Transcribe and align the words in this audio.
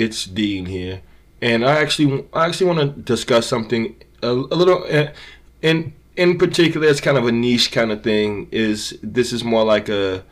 It's 0.00 0.24
Dean 0.24 0.64
here, 0.64 1.02
and 1.42 1.62
I 1.62 1.76
actually 1.76 2.26
I 2.32 2.46
actually 2.46 2.68
want 2.68 2.80
to 2.80 3.02
discuss 3.02 3.46
something 3.46 3.96
a, 4.22 4.30
a 4.30 4.56
little 4.56 4.82
uh, 4.90 5.08
in 5.60 5.92
in 6.16 6.38
particular. 6.38 6.86
It's 6.86 7.02
kind 7.02 7.18
of 7.18 7.26
a 7.26 7.32
niche 7.32 7.70
kind 7.70 7.92
of 7.92 8.02
thing. 8.02 8.48
Is 8.50 8.98
this 9.02 9.30
is 9.30 9.44
more 9.44 9.62
like 9.62 9.90
a 9.90 10.24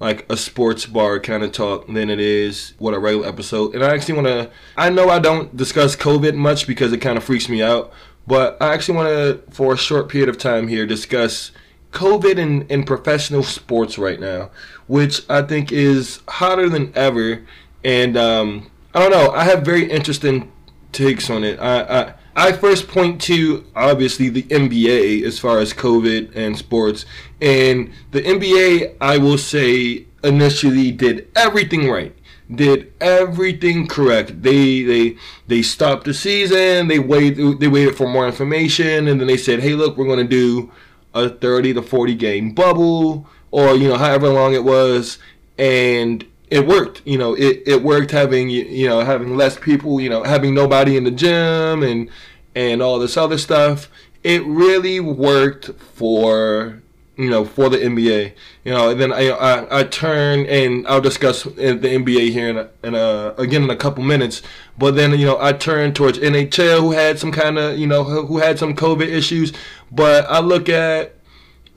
like 0.00 0.26
a 0.28 0.36
sports 0.36 0.84
bar 0.84 1.20
kind 1.20 1.44
of 1.44 1.52
talk 1.52 1.86
than 1.86 2.10
it 2.10 2.18
is 2.18 2.74
what 2.78 2.92
a 2.92 2.98
regular 2.98 3.28
episode. 3.28 3.72
And 3.76 3.84
I 3.84 3.94
actually 3.94 4.14
want 4.14 4.26
to. 4.26 4.50
I 4.76 4.90
know 4.90 5.08
I 5.08 5.20
don't 5.20 5.56
discuss 5.56 5.94
COVID 5.94 6.34
much 6.34 6.66
because 6.66 6.92
it 6.92 6.98
kind 6.98 7.16
of 7.16 7.22
freaks 7.22 7.48
me 7.48 7.62
out, 7.62 7.92
but 8.26 8.60
I 8.60 8.74
actually 8.74 8.96
want 8.96 9.08
to, 9.10 9.52
for 9.52 9.74
a 9.74 9.78
short 9.78 10.08
period 10.08 10.28
of 10.28 10.36
time 10.36 10.66
here, 10.66 10.86
discuss 10.86 11.52
COVID 11.92 12.38
in, 12.38 12.62
in 12.62 12.82
professional 12.82 13.44
sports 13.44 13.98
right 13.98 14.18
now, 14.18 14.50
which 14.88 15.22
I 15.30 15.42
think 15.42 15.70
is 15.70 16.20
hotter 16.26 16.68
than 16.68 16.92
ever. 16.96 17.46
And 17.84 18.16
um, 18.16 18.71
I 18.94 19.00
don't 19.00 19.10
know. 19.10 19.30
I 19.32 19.44
have 19.44 19.64
very 19.64 19.90
interesting 19.90 20.52
takes 20.92 21.30
on 21.30 21.44
it. 21.44 21.58
I, 21.58 21.80
I 21.82 22.14
I 22.34 22.52
first 22.52 22.88
point 22.88 23.20
to 23.22 23.64
obviously 23.74 24.28
the 24.28 24.42
NBA 24.44 25.22
as 25.24 25.38
far 25.38 25.58
as 25.58 25.72
COVID 25.74 26.34
and 26.34 26.56
sports, 26.56 27.04
and 27.40 27.90
the 28.10 28.22
NBA 28.22 28.96
I 29.00 29.18
will 29.18 29.38
say 29.38 30.06
initially 30.24 30.92
did 30.92 31.28
everything 31.36 31.90
right, 31.90 32.14
did 32.54 32.92
everything 33.00 33.86
correct. 33.86 34.42
They 34.42 34.82
they 34.82 35.16
they 35.46 35.62
stopped 35.62 36.04
the 36.04 36.14
season. 36.14 36.88
They 36.88 36.98
waited 36.98 37.60
they 37.60 37.68
waited 37.68 37.96
for 37.96 38.08
more 38.08 38.26
information, 38.26 39.08
and 39.08 39.20
then 39.20 39.26
they 39.26 39.36
said, 39.36 39.60
hey, 39.60 39.74
look, 39.74 39.96
we're 39.96 40.06
going 40.06 40.18
to 40.18 40.24
do 40.24 40.70
a 41.14 41.28
30 41.28 41.74
to 41.74 41.82
40 41.82 42.14
game 42.14 42.52
bubble, 42.54 43.26
or 43.50 43.74
you 43.74 43.88
know 43.88 43.98
however 43.98 44.28
long 44.28 44.54
it 44.54 44.64
was, 44.64 45.18
and 45.58 46.26
it 46.52 46.66
worked. 46.66 47.00
You 47.06 47.16
know, 47.16 47.34
it, 47.34 47.62
it 47.66 47.82
worked 47.82 48.10
having 48.10 48.50
you 48.50 48.86
know 48.86 49.00
having 49.00 49.36
less 49.36 49.58
people. 49.58 50.00
You 50.00 50.10
know, 50.10 50.22
having 50.22 50.54
nobody 50.54 50.96
in 50.96 51.04
the 51.04 51.10
gym 51.10 51.82
and 51.82 52.10
and 52.54 52.82
all 52.82 52.98
this 52.98 53.16
other 53.16 53.38
stuff. 53.38 53.88
It 54.22 54.44
really 54.44 55.00
worked 55.00 55.70
for 55.80 56.82
you 57.16 57.30
know 57.30 57.46
for 57.46 57.70
the 57.70 57.78
NBA. 57.78 58.34
You 58.64 58.72
know, 58.72 58.90
and 58.90 59.00
then 59.00 59.12
I 59.14 59.30
I, 59.30 59.80
I 59.80 59.84
turn 59.84 60.44
and 60.46 60.86
I'll 60.86 61.00
discuss 61.00 61.44
the 61.44 61.78
NBA 61.78 62.32
here 62.32 62.50
in, 62.50 62.58
a, 62.58 62.68
in 62.82 62.94
a, 62.94 63.34
again 63.38 63.62
in 63.62 63.70
a 63.70 63.76
couple 63.76 64.04
minutes. 64.04 64.42
But 64.76 64.94
then 64.94 65.18
you 65.18 65.24
know 65.24 65.38
I 65.40 65.52
turn 65.54 65.94
towards 65.94 66.18
NHL 66.18 66.80
who 66.80 66.92
had 66.92 67.18
some 67.18 67.32
kind 67.32 67.58
of 67.58 67.78
you 67.78 67.86
know 67.86 68.04
who 68.04 68.38
had 68.38 68.58
some 68.58 68.76
COVID 68.76 69.08
issues. 69.08 69.54
But 69.90 70.26
I 70.28 70.40
look 70.40 70.68
at 70.68 71.14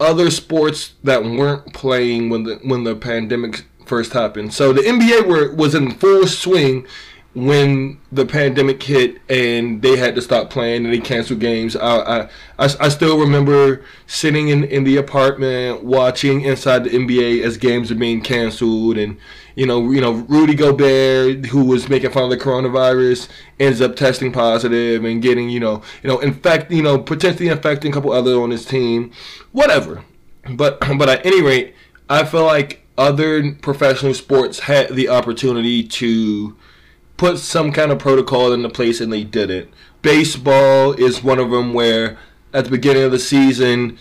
other 0.01 0.29
sports 0.29 0.95
that 1.05 1.23
weren't 1.23 1.73
playing 1.73 2.29
when 2.29 2.43
the 2.43 2.55
when 2.63 2.83
the 2.83 2.95
pandemic 2.95 3.63
first 3.85 4.13
happened. 4.13 4.53
So 4.53 4.73
the 4.73 4.81
NBA 4.81 5.25
were 5.27 5.53
was 5.53 5.75
in 5.75 5.91
full 5.91 6.27
swing 6.27 6.85
when 7.35 7.99
the 8.13 8.25
pandemic 8.25 8.81
hit 8.81 9.21
and 9.29 9.81
they 9.81 9.97
had 9.97 10.15
to 10.15 10.21
stop 10.21 10.49
playing 10.49 10.85
and 10.85 10.93
they 10.93 10.99
canceled 10.99 11.41
games. 11.41 11.75
I 11.75 12.29
I, 12.57 12.69
I, 12.79 12.87
still 12.87 13.19
remember 13.19 13.83
sitting 14.07 14.47
in, 14.47 14.63
in 14.63 14.85
the 14.85 14.95
apartment 14.95 15.83
watching 15.83 16.41
inside 16.41 16.85
the 16.85 16.91
NBA 16.91 17.43
as 17.43 17.57
games 17.57 17.91
are 17.91 17.95
being 17.95 18.21
canceled 18.21 18.97
and 18.97 19.17
you 19.55 19.65
know 19.65 19.91
you 19.91 19.99
know 19.99 20.13
Rudy 20.13 20.55
Gobert 20.55 21.47
who 21.47 21.65
was 21.65 21.89
making 21.89 22.11
fun 22.11 22.23
of 22.23 22.29
the 22.29 22.37
coronavirus 22.37 23.27
ends 23.59 23.81
up 23.81 23.97
testing 23.97 24.31
positive 24.31 25.03
and 25.03 25.21
getting 25.21 25.49
you 25.49 25.59
know 25.59 25.81
you 26.03 26.09
know 26.09 26.19
infect 26.19 26.71
you 26.71 26.81
know 26.81 26.97
potentially 26.97 27.49
infecting 27.49 27.91
a 27.91 27.93
couple 27.93 28.13
other 28.13 28.41
on 28.41 28.49
his 28.49 28.63
team 28.63 29.11
whatever 29.51 30.05
but 30.51 30.79
but 30.97 31.09
at 31.09 31.25
any 31.25 31.41
rate 31.41 31.75
I 32.09 32.23
feel 32.23 32.45
like 32.45 32.84
other 32.97 33.53
professional 33.55 34.13
sports 34.13 34.59
had 34.59 34.95
the 34.95 35.09
opportunity 35.09 35.83
to 35.83 36.55
put 37.17 37.39
some 37.39 37.71
kind 37.71 37.91
of 37.91 37.99
protocol 37.99 38.51
into 38.53 38.69
place 38.69 39.01
and 39.01 39.11
they 39.11 39.23
didn't. 39.23 39.69
Baseball 40.01 40.93
is 40.93 41.23
one 41.23 41.39
of 41.39 41.51
them 41.51 41.73
where 41.73 42.17
at 42.53 42.65
the 42.65 42.71
beginning 42.71 43.03
of 43.03 43.11
the 43.11 43.19
season 43.19 43.97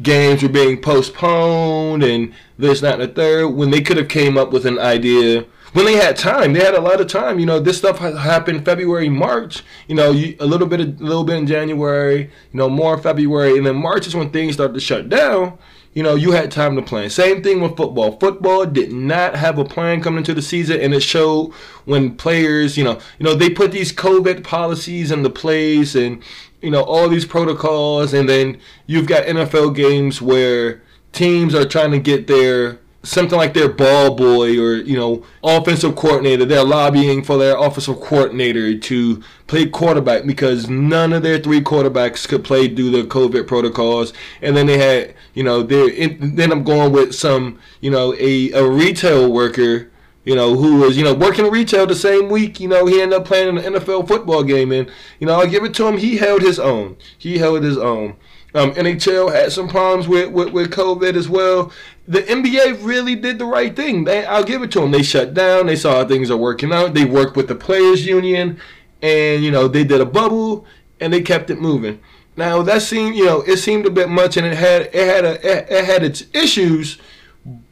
games 0.00 0.42
were 0.42 0.48
being 0.48 0.80
postponed 0.80 2.04
and 2.04 2.32
this, 2.56 2.80
that, 2.80 3.00
and 3.00 3.02
the 3.02 3.14
third 3.14 3.48
when 3.48 3.70
they 3.70 3.80
could 3.80 3.96
have 3.96 4.08
came 4.08 4.38
up 4.38 4.52
with 4.52 4.66
an 4.66 4.78
idea 4.78 5.44
when 5.72 5.84
they 5.84 5.96
had 5.96 6.16
time. 6.16 6.52
They 6.52 6.64
had 6.64 6.74
a 6.74 6.80
lot 6.80 7.00
of 7.00 7.08
time. 7.08 7.38
You 7.38 7.46
know, 7.46 7.60
this 7.60 7.78
stuff 7.78 7.98
happened 7.98 8.64
February, 8.64 9.08
March. 9.08 9.62
You 9.86 9.96
know, 9.96 10.12
you, 10.12 10.36
a 10.40 10.46
little 10.46 10.66
bit, 10.66 10.80
a 10.80 10.84
little 10.84 11.24
bit 11.24 11.36
in 11.36 11.46
January. 11.46 12.22
You 12.52 12.58
know, 12.58 12.68
more 12.68 12.96
February, 12.98 13.56
and 13.56 13.66
then 13.66 13.76
March 13.76 14.06
is 14.06 14.16
when 14.16 14.30
things 14.30 14.54
start 14.54 14.74
to 14.74 14.80
shut 14.80 15.08
down 15.08 15.58
you 15.94 16.02
know, 16.02 16.14
you 16.14 16.32
had 16.32 16.50
time 16.50 16.76
to 16.76 16.82
plan. 16.82 17.10
Same 17.10 17.42
thing 17.42 17.60
with 17.60 17.76
football. 17.76 18.18
Football 18.18 18.66
did 18.66 18.92
not 18.92 19.34
have 19.34 19.58
a 19.58 19.64
plan 19.64 20.02
coming 20.02 20.18
into 20.18 20.34
the 20.34 20.42
season, 20.42 20.80
and 20.80 20.94
it 20.94 21.02
showed 21.02 21.52
when 21.86 22.14
players, 22.16 22.76
you 22.76 22.84
know, 22.84 23.00
you 23.18 23.24
know, 23.24 23.34
they 23.34 23.50
put 23.50 23.72
these 23.72 23.92
COVID 23.92 24.44
policies 24.44 25.10
into 25.10 25.30
place 25.30 25.94
and 25.94 26.22
you 26.60 26.70
know 26.70 26.82
all 26.82 27.08
these 27.08 27.24
protocols, 27.24 28.12
and 28.12 28.28
then 28.28 28.60
you've 28.86 29.06
got 29.06 29.24
NFL 29.24 29.74
games 29.74 30.20
where 30.20 30.82
teams 31.12 31.54
are 31.54 31.66
trying 31.66 31.90
to 31.92 31.98
get 31.98 32.26
their 32.26 32.78
something 33.08 33.38
like 33.38 33.54
their 33.54 33.68
ball 33.68 34.14
boy 34.14 34.58
or 34.60 34.76
you 34.76 34.96
know 34.96 35.24
offensive 35.42 35.96
coordinator 35.96 36.44
they're 36.44 36.64
lobbying 36.64 37.22
for 37.22 37.38
their 37.38 37.56
offensive 37.56 38.00
coordinator 38.00 38.76
to 38.76 39.22
play 39.46 39.66
quarterback 39.66 40.26
because 40.26 40.68
none 40.68 41.12
of 41.12 41.22
their 41.22 41.38
three 41.38 41.60
quarterbacks 41.60 42.28
could 42.28 42.44
play 42.44 42.68
due 42.68 42.90
to 42.90 43.02
the 43.02 43.08
covid 43.08 43.46
protocols 43.46 44.12
and 44.42 44.56
then 44.56 44.66
they 44.66 44.78
had 44.78 45.14
you 45.32 45.42
know 45.42 45.62
they 45.62 46.08
then 46.08 46.52
i'm 46.52 46.62
going 46.62 46.92
with 46.92 47.14
some 47.14 47.58
you 47.80 47.90
know 47.90 48.14
a, 48.18 48.52
a 48.52 48.68
retail 48.68 49.32
worker 49.32 49.90
you 50.24 50.34
know, 50.34 50.56
who 50.56 50.80
was, 50.80 50.94
you 50.98 51.04
know, 51.04 51.14
working 51.14 51.50
retail 51.50 51.86
the 51.86 51.94
same 51.94 52.28
week, 52.28 52.60
you 52.60 52.68
know, 52.68 52.84
he 52.84 53.00
ended 53.00 53.18
up 53.18 53.24
playing 53.24 53.56
an 53.56 53.64
NFL 53.64 54.06
football 54.06 54.42
game. 54.42 54.72
And, 54.72 54.90
you 55.18 55.26
know, 55.26 55.40
I'll 55.40 55.46
give 55.46 55.64
it 55.64 55.72
to 55.74 55.86
him. 55.86 55.96
He 55.96 56.18
held 56.18 56.42
his 56.42 56.58
own. 56.58 56.98
He 57.16 57.38
held 57.38 57.62
his 57.62 57.78
own. 57.78 58.16
Um, 58.54 58.72
NHL 58.74 59.32
had 59.32 59.52
some 59.52 59.68
problems 59.68 60.06
with, 60.06 60.30
with, 60.30 60.50
with 60.50 60.70
COVID 60.70 61.14
as 61.14 61.30
well 61.30 61.72
the 62.08 62.22
NBA 62.22 62.82
really 62.82 63.14
did 63.14 63.38
the 63.38 63.44
right 63.44 63.76
thing. 63.76 64.04
They, 64.04 64.24
I'll 64.24 64.42
give 64.42 64.62
it 64.62 64.72
to 64.72 64.80
them. 64.80 64.90
They 64.90 65.02
shut 65.02 65.34
down. 65.34 65.66
They 65.66 65.76
saw 65.76 65.98
how 65.98 66.08
things 66.08 66.30
are 66.30 66.38
working 66.38 66.72
out. 66.72 66.94
They 66.94 67.04
worked 67.04 67.36
with 67.36 67.48
the 67.48 67.54
players' 67.54 68.06
union, 68.06 68.58
and 69.02 69.44
you 69.44 69.50
know 69.50 69.68
they 69.68 69.84
did 69.84 70.00
a 70.00 70.06
bubble, 70.06 70.64
and 71.00 71.12
they 71.12 71.20
kept 71.20 71.50
it 71.50 71.60
moving. 71.60 72.00
Now 72.34 72.62
that 72.62 72.80
seemed, 72.80 73.14
you 73.14 73.26
know, 73.26 73.42
it 73.42 73.58
seemed 73.58 73.84
a 73.84 73.90
bit 73.90 74.08
much, 74.08 74.38
and 74.38 74.46
it 74.46 74.56
had 74.56 74.82
it 74.92 74.94
had 74.94 75.24
a 75.26 75.78
it 75.78 75.84
had 75.84 76.02
its 76.02 76.24
issues, 76.32 76.98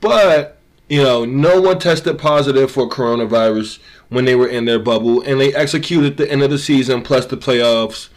but 0.03 0.59
you 0.89 1.03
know, 1.03 1.25
no 1.25 1.61
one 1.61 1.79
tested 1.79 2.19
positive 2.19 2.71
for 2.71 2.89
coronavirus 2.89 3.79
when 4.11 4.27
they 4.27 4.35
were 4.35 4.47
in 4.47 4.67
their 4.67 4.79
bubble, 4.79 5.23
and 5.23 5.41
they 5.41 5.55
executed 5.55 6.19
the 6.19 6.31
end 6.31 6.43
of 6.43 6.51
the 6.51 6.59
season 6.59 7.03
plus 7.03 7.25
the 7.27 7.39
playoffs 7.39 8.11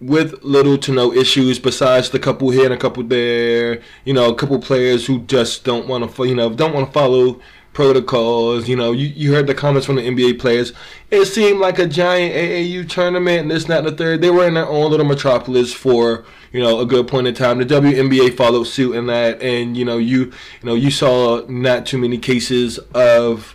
with 0.00 0.42
little 0.42 0.78
to 0.78 0.92
no 0.92 1.12
issues 1.12 1.58
besides 1.58 2.10
the 2.10 2.18
couple 2.18 2.50
here 2.50 2.64
and 2.64 2.74
a 2.74 2.76
couple 2.76 3.02
there. 3.02 3.80
You 4.04 4.14
know, 4.14 4.30
a 4.30 4.34
couple 4.34 4.58
players 4.58 5.06
who 5.06 5.20
just 5.20 5.64
don't 5.64 5.86
want 5.86 6.14
to, 6.14 6.24
you 6.24 6.34
know, 6.34 6.50
don't 6.50 6.74
want 6.74 6.88
to 6.88 6.92
follow 6.92 7.40
protocols. 7.76 8.68
You 8.68 8.76
know, 8.76 8.92
you, 8.92 9.08
you 9.08 9.34
heard 9.34 9.46
the 9.46 9.54
comments 9.54 9.86
from 9.86 9.96
the 9.96 10.02
NBA 10.02 10.38
players. 10.40 10.72
It 11.10 11.26
seemed 11.26 11.60
like 11.60 11.78
a 11.78 11.86
giant 11.86 12.34
AAU 12.34 12.88
tournament 12.88 13.42
and 13.42 13.50
this, 13.50 13.68
not 13.68 13.84
the 13.84 13.92
third. 13.92 14.22
They 14.22 14.30
were 14.30 14.48
in 14.48 14.54
their 14.54 14.66
own 14.66 14.90
little 14.90 15.06
metropolis 15.06 15.74
for 15.74 16.24
you 16.52 16.60
know 16.60 16.80
a 16.80 16.86
good 16.86 17.06
point 17.06 17.26
in 17.26 17.34
time. 17.34 17.58
The 17.58 17.66
WNBA 17.66 18.34
followed 18.34 18.64
suit 18.64 18.94
in 18.94 19.06
that, 19.08 19.42
and 19.42 19.76
you 19.76 19.84
know 19.84 19.98
you 19.98 20.24
you 20.24 20.64
know 20.64 20.74
you 20.74 20.90
saw 20.90 21.44
not 21.48 21.84
too 21.84 21.98
many 21.98 22.16
cases 22.16 22.78
of 22.94 23.54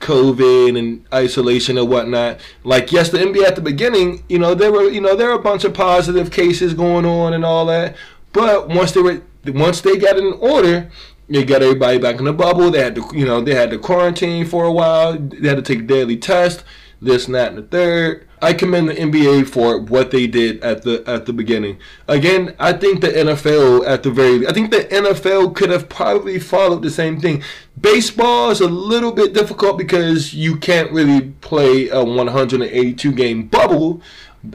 COVID 0.00 0.78
and 0.78 1.04
isolation 1.12 1.78
and 1.78 1.88
whatnot. 1.88 2.40
Like 2.64 2.92
yes, 2.92 3.10
the 3.10 3.18
NBA 3.18 3.44
at 3.44 3.56
the 3.56 3.62
beginning, 3.62 4.24
you 4.28 4.38
know, 4.38 4.54
there 4.54 4.72
were 4.72 4.88
you 4.88 5.00
know 5.00 5.16
there 5.16 5.28
were 5.28 5.34
a 5.34 5.42
bunch 5.42 5.64
of 5.64 5.74
positive 5.74 6.30
cases 6.30 6.74
going 6.74 7.04
on 7.04 7.32
and 7.32 7.44
all 7.44 7.66
that. 7.66 7.96
But 8.32 8.68
once 8.68 8.92
they 8.92 9.02
were 9.02 9.22
once 9.46 9.80
they 9.80 9.96
got 9.96 10.16
in 10.16 10.32
order, 10.34 10.90
they 11.28 11.44
got 11.44 11.62
everybody 11.62 11.98
back 11.98 12.18
in 12.18 12.24
the 12.24 12.32
bubble. 12.32 12.70
They 12.70 12.82
had 12.82 12.94
to 12.94 13.10
you 13.12 13.24
know 13.24 13.40
they 13.40 13.54
had 13.54 13.70
to 13.70 13.78
quarantine 13.78 14.46
for 14.46 14.64
a 14.64 14.72
while. 14.72 15.18
They 15.18 15.48
had 15.48 15.56
to 15.56 15.62
take 15.62 15.86
daily 15.86 16.16
tests, 16.16 16.64
this 17.00 17.26
and 17.26 17.34
that 17.34 17.48
and 17.48 17.58
the 17.58 17.62
third. 17.62 18.26
I 18.40 18.52
commend 18.52 18.88
the 18.88 18.94
NBA 18.94 19.48
for 19.48 19.80
what 19.80 20.10
they 20.10 20.26
did 20.26 20.62
at 20.62 20.82
the 20.82 21.02
at 21.06 21.26
the 21.26 21.32
beginning. 21.32 21.78
Again, 22.06 22.54
I 22.58 22.72
think 22.72 23.00
the 23.00 23.08
NFL 23.08 23.86
at 23.86 24.02
the 24.02 24.10
very 24.10 24.46
I 24.46 24.52
think 24.52 24.70
the 24.70 24.84
NFL 24.84 25.54
could 25.56 25.70
have 25.70 25.88
probably 25.88 26.38
followed 26.38 26.82
the 26.82 26.90
same 26.90 27.20
thing. 27.20 27.42
Baseball 27.80 28.50
is 28.50 28.60
a 28.60 28.68
little 28.68 29.12
bit 29.12 29.32
difficult 29.32 29.78
because 29.78 30.34
you 30.34 30.56
can't 30.56 30.90
really 30.92 31.32
play 31.40 31.88
a 31.88 32.04
182 32.04 33.12
game 33.12 33.46
bubble. 33.48 34.02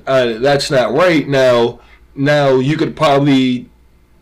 Uh, 0.07 0.40
that's 0.40 0.72
not 0.72 0.94
right. 0.94 1.28
Now, 1.28 1.80
now 2.16 2.56
you 2.56 2.78
could 2.78 2.95
probably 2.95 3.69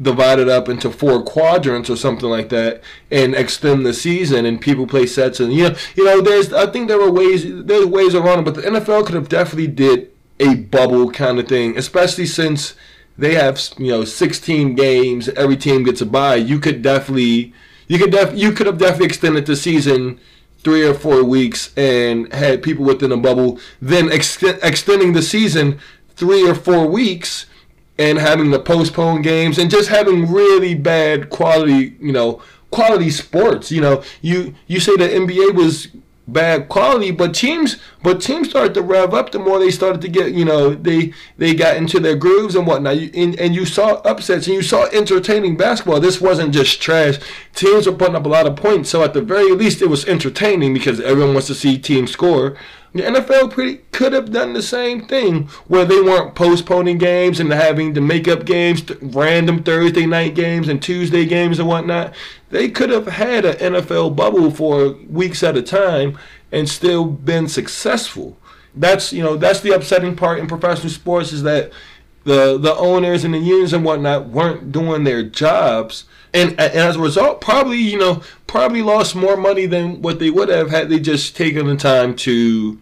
divided 0.02 0.50
up 0.50 0.68
into 0.68 0.90
four 0.90 1.22
quadrants 1.22 1.90
or 1.90 1.96
something 1.96 2.30
like 2.30 2.50
that 2.50 2.82
and 3.12 3.36
extend 3.36 3.86
the 3.86 3.94
season 3.94 4.46
and 4.46 4.60
people 4.60 4.88
play 4.88 5.06
sets 5.06 5.40
and 5.40 5.54
you 5.54 5.70
know 5.70 5.76
you 5.96 6.04
know 6.04 6.22
there's 6.22 6.52
I 6.52 6.66
think 6.68 6.88
there 6.88 6.98
were 6.98 7.12
ways 7.12 7.44
there's 7.66 7.86
ways 7.86 8.16
around 8.16 8.40
it 8.40 8.46
but 8.46 8.56
the 8.56 8.62
NFL 8.62 9.06
could 9.06 9.16
have 9.16 9.30
definitely 9.30 9.68
did 9.68 10.12
a 10.40 10.56
bubble 10.56 11.12
kind 11.12 11.40
of 11.40 11.48
thing 11.48 11.78
especially 11.78 12.26
since 12.26 12.74
they 13.18 13.36
have 13.36 13.62
you 13.78 13.92
know 13.92 14.04
16 14.04 14.76
games 14.76 15.30
every 15.30 15.58
team 15.58 15.84
gets 15.84 16.02
a 16.02 16.06
bye. 16.06 16.36
You 16.36 16.60
could 16.60 16.82
definitely 16.82 17.54
you 17.88 18.00
could 18.00 18.12
def 18.12 18.36
you 18.36 18.52
could 18.52 18.68
have 18.68 18.78
definitely 18.78 19.08
extended 19.08 19.46
the 19.46 19.56
season 19.56 20.20
three 20.60 20.86
or 20.88 20.94
four 20.94 21.24
weeks 21.24 21.76
and 21.78 22.32
had 22.34 22.62
people 22.62 22.86
within 22.86 23.12
a 23.12 23.18
bubble, 23.18 23.60
then 23.82 24.12
ex- 24.12 24.42
extending 24.44 25.14
the 25.14 25.22
season 25.22 25.80
three 26.16 26.48
or 26.48 26.54
four 26.54 26.86
weeks 26.86 27.48
and 28.02 28.18
having 28.18 28.50
to 28.52 28.60
postpone 28.60 29.22
games 29.22 29.60
and 29.60 29.70
just 29.70 29.90
having 29.90 30.32
really 30.32 30.74
bad 30.74 31.30
quality, 31.30 31.96
you 32.00 32.12
know, 32.12 32.42
quality 32.72 33.12
sports. 33.12 33.72
You 33.72 33.82
know, 33.82 34.04
you 34.22 34.56
you 34.66 34.80
say 34.80 34.96
the 34.96 35.08
NBA 35.08 35.54
was 35.54 35.90
bad 36.28 36.68
quality, 36.68 37.12
but 37.12 37.36
teams 37.36 37.78
but 38.02 38.20
teams 38.20 38.50
started 38.50 38.74
to 38.74 38.82
rev 38.82 39.14
up 39.14 39.32
the 39.32 39.38
more 39.38 39.60
they 39.60 39.70
started 39.70 40.02
to 40.02 40.08
get 40.08 40.34
you 40.34 40.46
know 40.46 40.74
they 40.74 41.14
they 41.38 41.54
got 41.54 41.78
into 41.78 42.00
their 42.00 42.16
grooves 42.16 42.56
and 42.56 42.66
whatnot. 42.66 42.98
You, 42.98 43.12
and, 43.14 43.40
and 43.40 43.54
you 43.54 43.68
saw 43.68 43.96
upsets 43.98 44.48
and 44.48 44.56
you 44.56 44.64
saw 44.64 44.86
entertaining 44.88 45.56
basketball. 45.56 46.00
This 46.00 46.20
wasn't 46.20 46.56
just 46.56 46.82
trash. 46.82 47.20
Teams 47.54 47.86
were 47.86 47.94
putting 47.94 48.16
up 48.16 48.26
a 48.26 48.30
lot 48.30 48.48
of 48.48 48.56
points, 48.56 48.90
so 48.90 49.04
at 49.04 49.14
the 49.14 49.22
very 49.22 49.52
least 49.52 49.82
it 49.84 49.90
was 49.90 50.06
entertaining 50.06 50.74
because 50.74 51.00
everyone 51.00 51.34
wants 51.34 51.48
to 51.48 51.56
see 51.56 51.78
teams 51.78 52.12
score. 52.12 52.58
The 52.94 53.04
NFL 53.04 53.52
pretty 53.52 53.78
could 53.94 54.12
have 54.12 54.34
done 54.34 54.52
the 54.52 54.62
same 54.62 55.08
thing 55.08 55.48
where 55.68 55.86
they 55.86 56.02
weren't 56.02 56.36
postponing 56.36 56.98
games 56.98 57.40
and 57.40 57.52
having 57.52 57.94
to 57.94 58.02
make 58.02 58.28
up 58.28 58.46
games, 58.46 58.84
random 59.02 59.64
Thursday 59.64 60.06
night 60.06 60.36
games 60.36 60.68
and 60.68 60.82
Tuesday 60.82 61.26
games 61.26 61.58
and 61.58 61.70
whatnot. 61.70 62.14
They 62.50 62.70
could 62.70 62.90
have 62.90 63.08
had 63.08 63.46
an 63.46 63.74
NFL 63.74 64.18
bubble 64.18 64.52
for 64.52 64.92
weeks 65.10 65.42
at 65.42 65.56
a 65.56 65.62
time 65.62 66.18
and 66.52 66.68
still 66.68 67.06
been 67.06 67.48
successful. 67.48 68.38
That's 68.76 69.14
you 69.14 69.24
know 69.24 69.38
that's 69.38 69.62
the 69.62 69.72
upsetting 69.72 70.16
part 70.18 70.40
in 70.40 70.48
professional 70.48 70.90
sports 70.90 71.32
is 71.32 71.44
that 71.44 71.72
the 72.26 72.58
the 72.58 72.76
owners 72.76 73.24
and 73.24 73.34
the 73.34 73.40
unions 73.40 73.74
and 73.74 73.86
whatnot 73.86 74.28
weren't 74.28 74.72
doing 74.72 75.06
their 75.06 75.24
jobs. 75.24 76.06
And, 76.34 76.52
and, 76.52 76.74
as 76.74 76.96
a 76.96 77.00
result, 77.00 77.42
probably 77.42 77.78
you 77.78 78.00
know 78.00 78.22
probably 78.48 78.82
lost 78.82 79.16
more 79.16 79.38
money 79.38 79.66
than 79.66 80.02
what 80.02 80.20
they 80.20 80.30
would 80.30 80.50
have 80.50 80.70
had 80.70 80.90
they 80.90 81.00
just 81.00 81.36
taken 81.36 81.68
the 81.68 81.76
time 81.76 82.16
to 82.18 82.82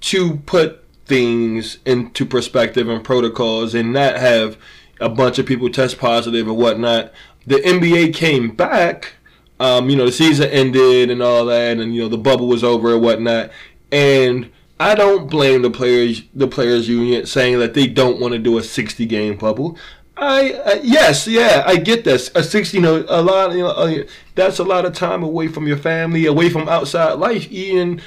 to 0.00 0.36
put 0.38 0.84
things 1.06 1.78
into 1.84 2.24
perspective 2.24 2.88
and 2.88 3.04
protocols 3.04 3.74
and 3.74 3.92
not 3.92 4.16
have 4.16 4.56
a 5.00 5.08
bunch 5.08 5.38
of 5.38 5.46
people 5.46 5.68
test 5.68 5.98
positive 5.98 6.46
and 6.46 6.56
whatnot. 6.56 7.12
The 7.46 7.56
NBA 7.56 8.14
came 8.14 8.54
back. 8.54 9.14
Um, 9.58 9.90
you 9.90 9.96
know, 9.96 10.06
the 10.06 10.12
season 10.12 10.48
ended 10.50 11.10
and 11.10 11.22
all 11.22 11.44
that, 11.46 11.78
and 11.78 11.94
you 11.94 12.02
know 12.02 12.08
the 12.08 12.18
bubble 12.18 12.48
was 12.48 12.64
over 12.64 12.94
and 12.94 13.02
whatnot. 13.02 13.50
And 13.92 14.50
I 14.80 14.94
don't 14.94 15.30
blame 15.30 15.62
the 15.62 15.70
players, 15.70 16.22
the 16.34 16.48
players 16.48 16.88
union, 16.88 17.26
saying 17.26 17.58
that 17.60 17.74
they 17.74 17.86
don't 17.86 18.20
want 18.20 18.32
to 18.32 18.38
do 18.38 18.58
a 18.58 18.62
60 18.62 19.06
game 19.06 19.36
bubble. 19.36 19.78
I 20.16 20.52
uh, 20.52 20.80
yes, 20.82 21.26
yeah, 21.26 21.62
I 21.66 21.76
get 21.76 22.04
this. 22.04 22.30
A 22.34 22.42
60, 22.42 22.76
you 22.76 22.82
know, 22.82 23.04
a 23.08 23.22
lot, 23.22 23.52
you 23.52 23.62
know, 23.62 23.68
uh, 23.68 24.04
that's 24.34 24.58
a 24.58 24.64
lot 24.64 24.84
of 24.84 24.92
time 24.92 25.22
away 25.22 25.48
from 25.48 25.66
your 25.66 25.78
family, 25.78 26.26
away 26.26 26.50
from 26.50 26.68
outside 26.68 27.14
life. 27.14 27.50
Even 27.50 28.00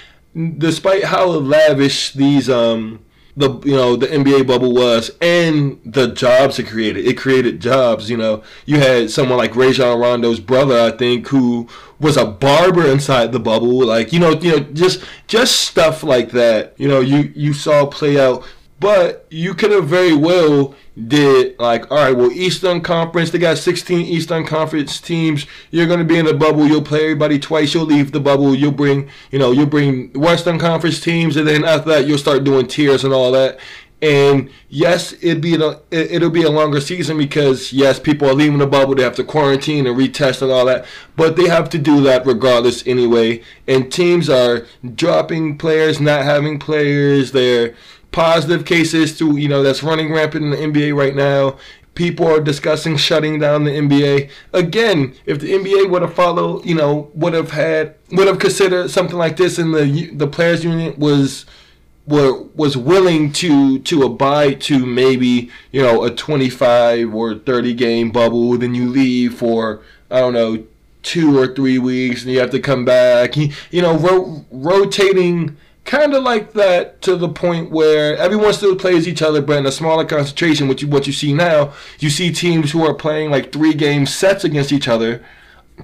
despite 0.57 1.05
how 1.05 1.25
lavish 1.27 2.11
these 2.11 2.49
um 2.49 2.99
the 3.37 3.59
you 3.65 3.75
know 3.75 3.95
the 3.95 4.07
NBA 4.07 4.47
bubble 4.47 4.73
was 4.73 5.11
and 5.21 5.79
the 5.83 6.07
jobs 6.07 6.57
it 6.57 6.67
created. 6.67 7.05
It 7.05 7.17
created 7.17 7.59
jobs. 7.59 8.09
You 8.09 8.17
know, 8.17 8.43
you 8.65 8.79
had 8.79 9.11
someone 9.11 9.37
like 9.37 9.55
Rajon 9.55 9.99
Rondo's 9.99 10.39
brother, 10.39 10.79
I 10.79 10.91
think, 10.91 11.27
who 11.27 11.67
was 11.99 12.17
a 12.17 12.25
barber 12.25 12.85
inside 12.85 13.31
the 13.31 13.39
bubble. 13.39 13.85
Like 13.85 14.13
you 14.13 14.19
know, 14.19 14.31
you 14.31 14.51
know, 14.51 14.59
just 14.59 15.03
just 15.27 15.61
stuff 15.61 16.03
like 16.03 16.31
that. 16.31 16.75
You 16.77 16.87
know, 16.87 17.01
you 17.01 17.33
you 17.35 17.53
saw 17.53 17.85
play 17.85 18.19
out. 18.19 18.45
But 18.85 19.25
you 19.31 19.55
could 19.55 19.71
have 19.71 19.87
very 19.87 20.13
well 20.13 20.75
did 21.07 21.59
like, 21.59 21.89
all 21.89 21.97
right, 21.97 22.15
well, 22.15 22.31
Eastern 22.31 22.81
Conference, 22.81 23.31
they 23.31 23.39
got 23.39 23.57
16 23.57 24.05
Eastern 24.05 24.45
Conference 24.45 25.01
teams. 25.01 25.47
You're 25.71 25.87
going 25.87 25.97
to 25.97 26.05
be 26.05 26.19
in 26.19 26.27
the 26.27 26.35
bubble. 26.35 26.67
You'll 26.67 26.83
play 26.83 27.01
everybody 27.01 27.39
twice. 27.39 27.73
You'll 27.73 27.85
leave 27.85 28.11
the 28.11 28.19
bubble. 28.19 28.53
You'll 28.53 28.71
bring, 28.71 29.09
you 29.31 29.39
know, 29.39 29.51
you'll 29.51 29.65
bring 29.65 30.13
Western 30.13 30.59
Conference 30.59 31.01
teams, 31.01 31.35
and 31.35 31.47
then 31.47 31.65
after 31.65 31.89
that, 31.89 32.05
you'll 32.05 32.19
start 32.19 32.43
doing 32.43 32.67
tiers 32.67 33.03
and 33.03 33.11
all 33.11 33.31
that. 33.31 33.59
And 34.03 34.51
yes, 34.69 35.13
it'd 35.13 35.41
be 35.41 35.55
a, 35.55 35.79
it'll 35.89 36.29
be 36.29 36.43
a 36.43 36.51
longer 36.51 36.79
season 36.79 37.17
because 37.17 37.73
yes, 37.73 37.99
people 37.99 38.29
are 38.29 38.35
leaving 38.35 38.59
the 38.59 38.67
bubble. 38.67 38.93
They 38.93 39.01
have 39.01 39.15
to 39.15 39.23
quarantine 39.23 39.88
and 39.88 39.97
retest 39.97 40.43
and 40.43 40.51
all 40.51 40.65
that, 40.65 40.85
but 41.15 41.38
they 41.38 41.47
have 41.47 41.71
to 41.71 41.79
do 41.79 42.01
that 42.01 42.23
regardless 42.23 42.85
anyway. 42.85 43.41
And 43.67 43.91
teams 43.91 44.29
are 44.29 44.67
dropping 44.93 45.57
players, 45.57 45.99
not 45.99 46.23
having 46.23 46.59
players. 46.59 47.31
They're 47.31 47.73
positive 48.15 48.63
cases 48.63 49.17
to 49.17 49.35
you 49.35 49.50
know 49.50 49.62
that's 49.62 49.83
running 49.83 50.12
rampant 50.12 50.45
in 50.45 50.51
the 50.51 50.57
NBA 50.57 50.95
right 50.95 51.13
now. 51.13 51.57
People 51.95 52.25
are 52.27 52.39
discussing 52.39 52.95
shutting 52.95 53.39
down 53.39 53.65
the 53.65 53.71
NBA 53.71 54.29
again. 54.53 55.13
If 55.25 55.41
the 55.41 55.51
NBA 55.51 55.89
would 55.89 56.01
have 56.01 56.13
followed, 56.13 56.65
you 56.65 56.75
know, 56.75 57.12
would 57.13 57.33
have 57.33 57.51
had, 57.51 57.95
would 58.12 58.27
have 58.27 58.39
considered 58.39 58.89
something 58.89 59.17
like 59.17 59.35
this, 59.35 59.57
and 59.57 59.73
the 59.73 60.12
the 60.13 60.27
players' 60.27 60.63
union 60.63 60.97
was 60.97 61.45
were 62.07 62.41
was 62.56 62.77
willing 62.77 63.33
to 63.33 63.79
to 63.79 64.03
abide 64.03 64.62
to 64.62 64.85
maybe 64.85 65.51
you 65.73 65.81
know 65.81 66.03
a 66.03 66.09
25 66.09 67.13
or 67.13 67.35
30 67.35 67.73
game 67.73 68.12
bubble, 68.12 68.57
then 68.57 68.73
you 68.73 68.89
leave 68.89 69.35
for 69.35 69.81
I 70.09 70.19
don't 70.19 70.33
know 70.33 70.63
two 71.03 71.38
or 71.38 71.53
three 71.53 71.79
weeks, 71.79 72.23
and 72.23 72.31
you 72.31 72.39
have 72.39 72.50
to 72.51 72.59
come 72.59 72.85
back. 72.85 73.35
You, 73.35 73.51
you 73.71 73.81
know, 73.81 73.97
ro- 73.97 74.45
rotating 74.51 75.57
kind 75.85 76.13
of 76.15 76.23
like 76.23 76.53
that 76.53 77.01
to 77.03 77.15
the 77.15 77.29
point 77.29 77.71
where 77.71 78.17
everyone 78.17 78.53
still 78.53 78.75
plays 78.75 79.07
each 79.07 79.21
other, 79.21 79.41
but 79.41 79.57
in 79.57 79.65
a 79.65 79.71
smaller 79.71 80.03
concentration. 80.03 80.67
What 80.67 80.81
you 80.81 80.87
what 80.87 81.07
you 81.07 81.13
see 81.13 81.31
now, 81.31 81.73
you 81.99 82.09
see 82.09 82.31
teams 82.31 82.71
who 82.71 82.83
are 82.85 82.93
playing 82.93 83.31
like 83.31 83.51
three 83.51 83.73
game 83.73 84.05
sets 84.05 84.43
against 84.43 84.71
each 84.71 84.87
other 84.87 85.23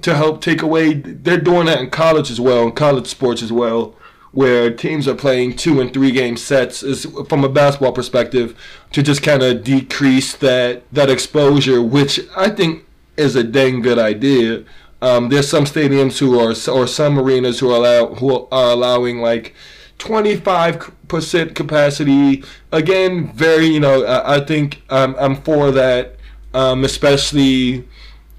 to 0.02 0.14
help 0.14 0.40
take 0.40 0.60
away. 0.60 0.94
They're 0.94 1.38
doing 1.38 1.66
that 1.66 1.80
in 1.80 1.90
college 1.90 2.30
as 2.30 2.40
well, 2.40 2.64
in 2.64 2.72
college 2.72 3.06
sports 3.06 3.42
as 3.42 3.52
well, 3.52 3.94
where 4.32 4.74
teams 4.74 5.06
are 5.06 5.14
playing 5.14 5.56
two 5.56 5.80
and 5.80 5.94
three 5.94 6.10
game 6.10 6.36
sets 6.36 6.82
is 6.82 7.06
from 7.28 7.44
a 7.44 7.48
basketball 7.48 7.92
perspective 7.92 8.58
to 8.90 9.02
just 9.02 9.22
kind 9.22 9.42
of 9.42 9.62
decrease 9.62 10.34
that 10.36 10.82
that 10.92 11.10
exposure, 11.10 11.80
which 11.80 12.20
I 12.36 12.50
think 12.50 12.84
is 13.16 13.36
a 13.36 13.44
dang 13.44 13.82
good 13.82 13.98
idea. 13.98 14.64
Um, 15.00 15.28
there's 15.28 15.48
some 15.48 15.64
stadiums 15.64 16.18
who 16.18 16.38
are 16.40 16.54
or 16.72 16.86
some 16.86 17.18
arenas 17.18 17.60
who 17.60 17.74
allow 17.74 18.14
who 18.14 18.48
are 18.50 18.72
allowing 18.72 19.20
like 19.20 19.54
25% 20.02 21.54
capacity. 21.54 22.42
Again, 22.72 23.32
very, 23.32 23.66
you 23.66 23.78
know, 23.78 24.04
I, 24.04 24.36
I 24.36 24.40
think 24.44 24.82
um, 24.90 25.14
I'm 25.18 25.36
for 25.36 25.70
that, 25.70 26.16
um, 26.52 26.84
especially 26.84 27.86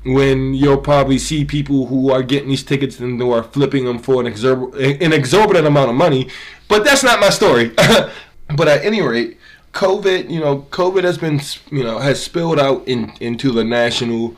when 0.05 0.53
you'll 0.53 0.77
probably 0.77 1.17
see 1.17 1.45
people 1.45 1.85
who 1.85 2.11
are 2.11 2.21
getting 2.21 2.49
these 2.49 2.63
tickets 2.63 2.99
and 2.99 3.19
who 3.19 3.31
are 3.31 3.43
flipping 3.43 3.85
them 3.85 3.99
for 3.99 4.19
an, 4.19 4.31
exorb- 4.31 4.75
an 5.01 5.13
exorbitant 5.13 5.65
amount 5.65 5.89
of 5.89 5.95
money. 5.95 6.29
But 6.67 6.83
that's 6.83 7.03
not 7.03 7.21
my 7.21 7.29
story. 7.29 7.69
but 8.55 8.67
at 8.67 8.83
any 8.83 9.01
rate, 9.01 9.37
COVID, 9.71 10.29
you 10.29 10.41
know, 10.41 10.67
COVID 10.71 11.05
has 11.05 11.17
been, 11.17 11.39
you 11.71 11.83
know, 11.83 11.99
has 11.99 12.21
spilled 12.21 12.59
out 12.59 12.85
in, 12.85 13.13
into 13.21 13.51
the 13.51 13.63
national 13.63 14.35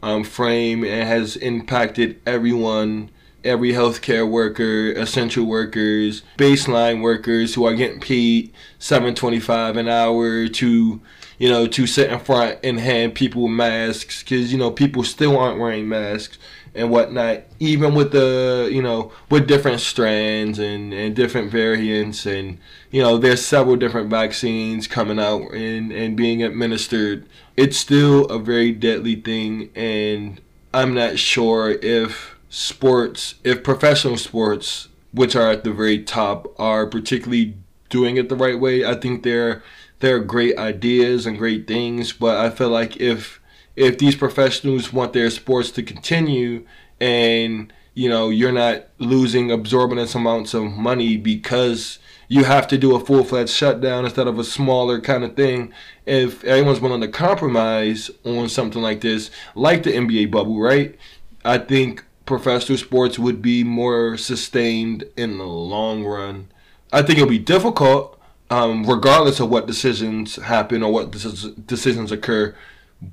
um, 0.00 0.22
frame 0.22 0.84
and 0.84 1.08
has 1.08 1.34
impacted 1.36 2.20
everyone 2.24 3.10
every 3.48 3.72
healthcare 3.72 4.28
worker, 4.28 4.92
essential 4.92 5.44
workers, 5.44 6.22
baseline 6.36 7.02
workers 7.02 7.54
who 7.54 7.64
are 7.64 7.74
getting 7.74 8.00
paid 8.00 8.52
seven 8.78 9.14
twenty 9.14 9.40
five 9.40 9.76
an 9.76 9.88
hour 9.88 10.46
to 10.46 11.00
you 11.38 11.48
know 11.48 11.66
to 11.66 11.86
sit 11.86 12.10
in 12.10 12.18
front 12.18 12.58
and 12.62 12.78
hand 12.80 13.14
people 13.14 13.48
masks 13.48 14.22
because 14.22 14.52
you 14.52 14.58
know 14.58 14.70
people 14.70 15.02
still 15.02 15.38
aren't 15.38 15.58
wearing 15.58 15.88
masks 15.88 16.38
and 16.74 16.90
whatnot 16.90 17.42
even 17.58 17.94
with 17.94 18.12
the 18.12 18.68
you 18.72 18.82
know 18.82 19.10
with 19.30 19.48
different 19.48 19.80
strands 19.80 20.58
and, 20.58 20.92
and 20.92 21.16
different 21.16 21.50
variants 21.50 22.26
and 22.26 22.58
you 22.90 23.02
know 23.02 23.16
there's 23.16 23.44
several 23.44 23.76
different 23.76 24.10
vaccines 24.10 24.86
coming 24.86 25.18
out 25.18 25.52
and, 25.52 25.90
and 25.92 26.16
being 26.16 26.42
administered. 26.42 27.26
It's 27.56 27.76
still 27.76 28.26
a 28.26 28.38
very 28.38 28.72
deadly 28.72 29.16
thing 29.16 29.70
and 29.74 30.40
i'm 30.74 30.94
not 30.94 31.18
sure 31.18 31.70
if 31.82 32.37
sports, 32.48 33.34
if 33.44 33.62
professional 33.62 34.16
sports, 34.16 34.88
which 35.12 35.36
are 35.36 35.50
at 35.50 35.64
the 35.64 35.72
very 35.72 36.02
top, 36.02 36.54
are 36.58 36.86
particularly 36.86 37.54
doing 37.88 38.16
it 38.16 38.28
the 38.28 38.36
right 38.36 38.58
way, 38.58 38.84
I 38.84 38.94
think 38.94 39.22
they're 39.22 39.62
they're 40.00 40.20
great 40.20 40.56
ideas 40.56 41.26
and 41.26 41.38
great 41.38 41.66
things. 41.66 42.12
But 42.12 42.38
I 42.38 42.50
feel 42.50 42.70
like 42.70 42.96
if 42.98 43.40
if 43.76 43.98
these 43.98 44.16
professionals 44.16 44.92
want 44.92 45.12
their 45.12 45.30
sports 45.30 45.70
to 45.70 45.82
continue 45.82 46.66
and 47.00 47.72
you 47.94 48.08
know 48.08 48.28
you're 48.28 48.52
not 48.52 48.86
losing 48.98 49.50
absorbent 49.50 50.14
amounts 50.14 50.52
of 50.52 50.64
money 50.64 51.16
because 51.16 51.98
you 52.26 52.44
have 52.44 52.68
to 52.68 52.76
do 52.76 52.94
a 52.94 53.00
full-fledged 53.00 53.50
shutdown 53.50 54.04
instead 54.04 54.26
of 54.26 54.38
a 54.38 54.44
smaller 54.44 55.00
kind 55.00 55.24
of 55.24 55.34
thing 55.36 55.72
if 56.06 56.44
everyone's 56.44 56.80
willing 56.80 57.00
to 57.00 57.08
compromise 57.08 58.10
on 58.24 58.48
something 58.48 58.82
like 58.82 59.00
this 59.00 59.30
like 59.54 59.84
the 59.84 59.92
nba 59.92 60.30
bubble 60.30 60.60
right 60.60 60.96
i 61.44 61.56
think 61.56 62.04
professional 62.28 62.76
sports 62.76 63.18
would 63.18 63.40
be 63.40 63.64
more 63.64 64.18
sustained 64.18 65.02
in 65.16 65.38
the 65.38 65.46
long 65.46 66.04
run. 66.04 66.48
I 66.92 67.00
think 67.00 67.18
it'll 67.18 67.28
be 67.28 67.38
difficult, 67.38 68.20
um, 68.50 68.84
regardless 68.84 69.40
of 69.40 69.48
what 69.48 69.66
decisions 69.66 70.36
happen 70.36 70.82
or 70.82 70.92
what 70.92 71.10
decisions 71.10 72.12
occur. 72.12 72.54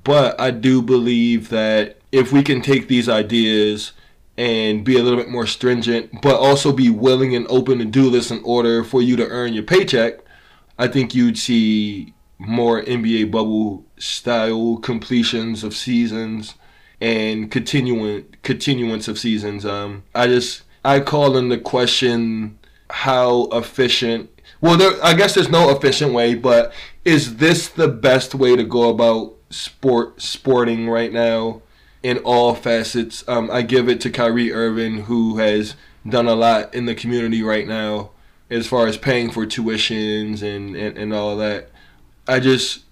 But 0.04 0.38
I 0.38 0.50
do 0.50 0.82
believe 0.82 1.48
that 1.48 1.96
if 2.12 2.30
we 2.30 2.42
can 2.42 2.60
take 2.60 2.88
these 2.88 3.08
ideas 3.08 3.92
and 4.36 4.84
be 4.84 4.98
a 4.98 5.02
little 5.02 5.18
bit 5.18 5.30
more 5.30 5.46
stringent, 5.46 6.20
but 6.20 6.38
also 6.38 6.70
be 6.70 6.90
willing 6.90 7.34
and 7.34 7.46
open 7.48 7.78
to 7.78 7.86
do 7.86 8.10
this 8.10 8.30
in 8.30 8.42
order 8.44 8.84
for 8.84 9.00
you 9.00 9.16
to 9.16 9.26
earn 9.28 9.54
your 9.54 9.62
paycheck, 9.62 10.18
I 10.78 10.88
think 10.88 11.14
you'd 11.14 11.38
see 11.38 12.12
more 12.36 12.82
NBA 12.82 13.30
bubble 13.30 13.86
style 13.96 14.76
completions 14.76 15.64
of 15.64 15.74
seasons 15.74 16.54
and 17.00 17.50
continuing 17.50 18.34
continuance 18.42 19.08
of 19.08 19.18
seasons. 19.18 19.64
Um, 19.66 20.04
I 20.14 20.26
just 20.26 20.62
I 20.84 21.00
call 21.00 21.36
into 21.36 21.58
question 21.58 22.58
how 22.90 23.48
efficient. 23.52 24.30
Well, 24.60 24.76
there, 24.76 24.92
I 25.04 25.14
guess 25.14 25.34
there's 25.34 25.50
no 25.50 25.70
efficient 25.70 26.12
way, 26.12 26.34
but 26.34 26.72
is 27.04 27.36
this 27.36 27.68
the 27.68 27.88
best 27.88 28.34
way 28.34 28.56
to 28.56 28.64
go 28.64 28.88
about 28.88 29.34
sport 29.50 30.20
sporting 30.20 30.88
right 30.88 31.12
now? 31.12 31.62
in 32.06 32.18
all 32.18 32.54
facets. 32.54 33.24
Um, 33.26 33.50
I 33.50 33.62
give 33.62 33.88
it 33.88 34.00
to 34.02 34.10
Kyrie 34.10 34.52
Irving, 34.52 35.02
who 35.06 35.38
has 35.38 35.74
done 36.08 36.28
a 36.28 36.36
lot 36.36 36.72
in 36.72 36.86
the 36.86 36.94
community 36.94 37.42
right 37.42 37.66
now 37.66 38.10
as 38.48 38.68
far 38.68 38.86
as 38.86 38.96
paying 38.96 39.28
for 39.28 39.44
tuitions 39.44 40.40
and, 40.40 40.76
and, 40.76 40.96
and 40.96 41.12
all 41.12 41.36
that. 41.38 41.70
I 42.28 42.38
just 42.38 42.84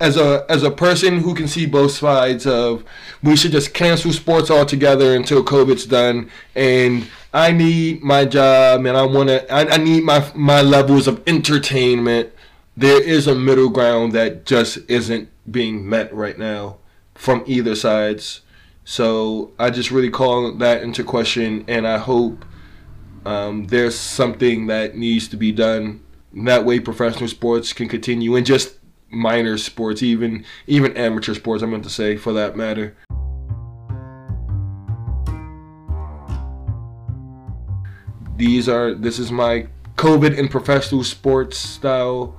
as 0.00 0.16
a 0.16 0.44
as 0.48 0.62
a 0.62 0.70
person 0.70 1.20
who 1.20 1.34
can 1.34 1.48
see 1.48 1.66
both 1.66 1.92
sides 1.92 2.46
of 2.46 2.84
we 3.22 3.36
should 3.36 3.52
just 3.52 3.74
cancel 3.74 4.12
sports 4.12 4.50
altogether 4.50 5.14
until 5.14 5.44
COVID's 5.44 5.86
done. 5.86 6.30
And 6.54 7.08
I 7.32 7.52
need 7.52 8.02
my 8.02 8.24
job 8.24 8.86
and 8.86 8.96
I 8.96 9.04
want 9.04 9.28
to 9.28 9.52
I, 9.52 9.74
I 9.74 9.76
need 9.76 10.04
my 10.04 10.30
my 10.34 10.62
levels 10.62 11.06
of 11.06 11.22
entertainment. 11.26 12.32
There 12.76 13.02
is 13.02 13.26
a 13.26 13.34
middle 13.34 13.70
ground 13.70 14.12
that 14.12 14.46
just 14.46 14.78
isn't 14.88 15.28
being 15.50 15.88
met 15.88 16.14
right 16.14 16.38
now 16.38 16.78
from 17.14 17.42
either 17.46 17.74
sides. 17.74 18.42
So 18.84 19.52
I 19.58 19.68
just 19.70 19.90
really 19.90 20.08
call 20.08 20.52
that 20.54 20.82
into 20.82 21.04
question, 21.04 21.64
and 21.68 21.86
I 21.86 21.98
hope 21.98 22.44
um, 23.26 23.66
there's 23.66 23.98
something 23.98 24.66
that 24.68 24.96
needs 24.96 25.28
to 25.28 25.36
be 25.36 25.52
done. 25.52 26.02
That 26.32 26.64
way, 26.64 26.80
professional 26.80 27.28
sports 27.28 27.74
can 27.74 27.88
continue, 27.88 28.34
and 28.34 28.46
just 28.46 28.77
minor 29.10 29.58
sports, 29.58 30.02
even 30.02 30.44
even 30.66 30.96
amateur 30.96 31.34
sports. 31.34 31.62
I 31.62 31.66
meant 31.66 31.84
to 31.84 31.90
say, 31.90 32.16
for 32.16 32.32
that 32.32 32.56
matter. 32.56 32.96
These 38.36 38.68
are 38.68 38.94
this 38.94 39.18
is 39.18 39.32
my 39.32 39.66
COVID 39.96 40.38
and 40.38 40.50
professional 40.50 41.02
sports 41.04 41.58
style 41.58 42.36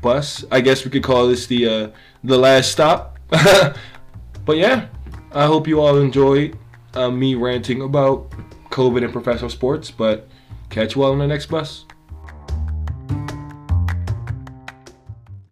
bus. 0.00 0.44
I 0.50 0.60
guess 0.60 0.84
we 0.84 0.90
could 0.90 1.02
call 1.02 1.28
this 1.28 1.46
the 1.46 1.68
uh, 1.68 1.90
the 2.24 2.38
last 2.38 2.72
stop. 2.72 3.18
but 3.28 4.56
yeah. 4.56 4.88
I 5.34 5.46
hope 5.46 5.66
you 5.66 5.80
all 5.80 5.96
enjoyed 5.96 6.58
uh, 6.92 7.10
me 7.10 7.34
ranting 7.34 7.80
about 7.80 8.30
COVID 8.70 9.02
and 9.02 9.12
professional 9.12 9.48
sports, 9.48 9.90
but 9.90 10.28
catch 10.68 10.94
you 10.94 11.02
all 11.02 11.12
on 11.12 11.18
the 11.18 11.26
next 11.26 11.46
bus. 11.46 11.86